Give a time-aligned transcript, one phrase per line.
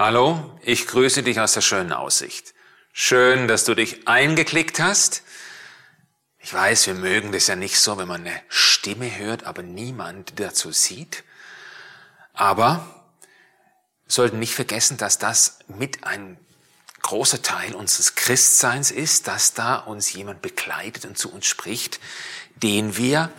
[0.00, 2.54] Hallo, ich grüße dich aus der schönen Aussicht.
[2.90, 5.22] Schön, dass du dich eingeklickt hast.
[6.38, 10.40] Ich weiß, wir mögen das ja nicht so, wenn man eine Stimme hört, aber niemand
[10.40, 11.22] dazu sieht.
[12.32, 13.04] Aber
[14.06, 16.38] sollten nicht vergessen, dass das mit ein
[17.02, 22.00] großer Teil unseres Christseins ist, dass da uns jemand begleitet und zu uns spricht,
[22.56, 23.30] den wir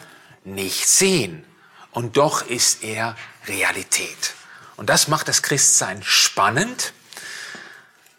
[0.43, 1.43] nicht sehen.
[1.89, 3.15] Und doch ist er
[3.47, 4.35] Realität.
[4.81, 6.93] Und das macht das Christsein spannend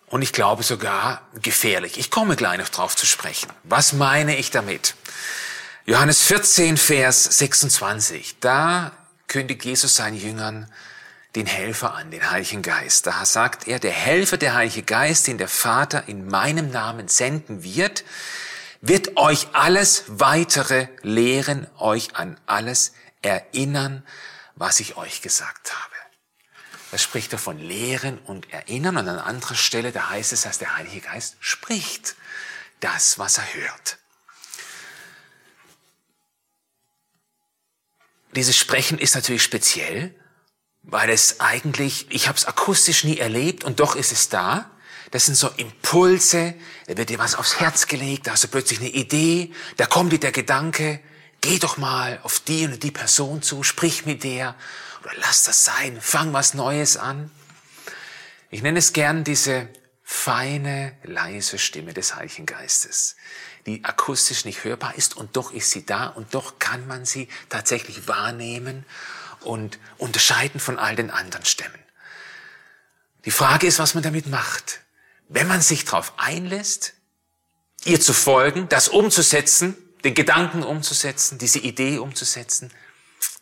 [0.07, 1.99] und ich glaube sogar gefährlich.
[1.99, 3.51] Ich komme gleich noch drauf zu sprechen.
[3.65, 4.95] Was meine ich damit?
[5.87, 8.37] Johannes 14, Vers 26.
[8.39, 8.93] Da
[9.27, 10.73] kündigt Jesus seinen Jüngern
[11.35, 13.09] den Helfer an, den Heiligen Geist.
[13.09, 17.65] Da sagt er, der Helfer, der Heilige Geist, den der Vater in meinem Namen senden
[17.65, 18.05] wird,
[18.81, 24.07] wird euch alles weitere lehren, euch an alles erinnern,
[24.55, 25.92] was ich euch gesagt habe.
[26.93, 28.99] Das spricht davon Lehren und Erinnern.
[28.99, 32.17] Und an anderer Stelle, da heißt es, dass der Heilige Geist spricht
[32.81, 33.97] das, was er hört.
[38.37, 40.15] Dieses Sprechen ist natürlich speziell,
[40.83, 44.71] weil es eigentlich, ich habe es akustisch nie erlebt und doch ist es da.
[45.13, 46.55] Das sind so Impulse,
[46.89, 50.13] da wird dir was aufs Herz gelegt, da hast du plötzlich eine Idee, da kommt
[50.13, 51.01] dir der Gedanke,
[51.43, 54.55] geh doch mal auf die und die Person zu, sprich mit der
[55.03, 57.31] oder lass das sein, fang was Neues an.
[58.51, 59.69] Ich nenne es gern diese
[60.03, 63.17] feine, leise Stimme des Heiligen Geistes,
[63.67, 67.29] die akustisch nicht hörbar ist und doch ist sie da und doch kann man sie
[67.49, 68.85] tatsächlich wahrnehmen
[69.41, 71.79] und unterscheiden von all den anderen Stämmen.
[73.25, 74.81] Die Frage ist, was man damit macht.
[75.29, 76.95] Wenn man sich darauf einlässt,
[77.85, 82.71] ihr zu folgen, das umzusetzen, den Gedanken umzusetzen, diese Idee umzusetzen,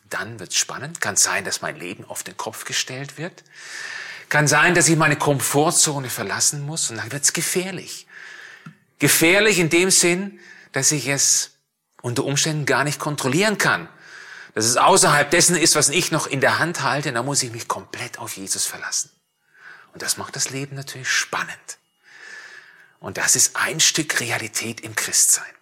[0.09, 1.01] dann wird's spannend.
[1.01, 3.43] Kann sein, dass mein Leben auf den Kopf gestellt wird.
[4.29, 8.07] Kann sein, dass ich meine Komfortzone verlassen muss und dann wird's gefährlich.
[8.99, 10.39] Gefährlich in dem Sinn,
[10.71, 11.51] dass ich es
[12.01, 13.89] unter Umständen gar nicht kontrollieren kann.
[14.53, 17.51] Dass es außerhalb dessen ist, was ich noch in der Hand halte, dann muss ich
[17.51, 19.09] mich komplett auf Jesus verlassen.
[19.93, 21.77] Und das macht das Leben natürlich spannend.
[22.99, 25.53] Und das ist ein Stück Realität im Christsein.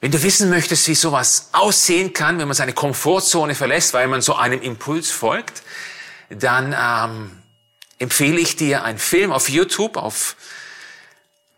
[0.00, 4.20] Wenn du wissen möchtest, wie sowas aussehen kann, wenn man seine Komfortzone verlässt, weil man
[4.20, 5.62] so einem Impuls folgt,
[6.30, 7.42] dann ähm,
[7.98, 10.36] empfehle ich dir einen Film auf YouTube, auf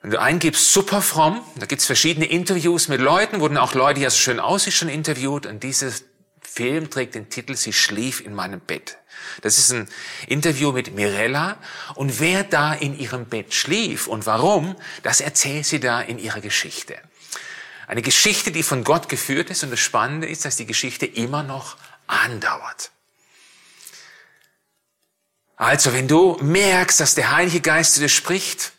[0.02, 4.04] wenn du eingibst super fromm, da gibt's verschiedene Interviews mit Leuten, wurden auch Leute, die
[4.04, 5.92] ja so schön aussehen, schon interviewt und dieser
[6.40, 8.96] Film trägt den Titel Sie schlief in meinem Bett.
[9.42, 9.88] Das ist ein
[10.26, 11.58] Interview mit Mirella
[11.94, 16.40] und wer da in ihrem Bett schlief und warum, das erzählt sie da in ihrer
[16.40, 16.96] Geschichte.
[17.90, 21.42] Eine Geschichte, die von Gott geführt ist und das Spannende ist, dass die Geschichte immer
[21.42, 22.92] noch andauert.
[25.56, 28.70] Also, wenn du merkst, dass der Heilige Geist zu dir spricht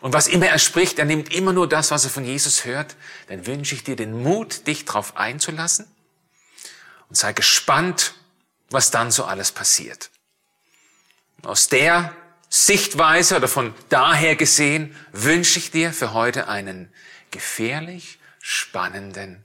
[0.00, 2.96] und was immer er spricht, er nimmt immer nur das, was er von Jesus hört,
[3.26, 5.84] dann wünsche ich dir den Mut, dich darauf einzulassen
[7.10, 8.14] und sei gespannt,
[8.70, 10.08] was dann so alles passiert.
[11.42, 12.16] Aus der
[12.48, 16.90] Sichtweise oder von daher gesehen wünsche ich dir für heute einen
[17.30, 19.44] gefährlich spannenden